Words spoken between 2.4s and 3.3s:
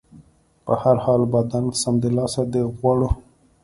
د غوړو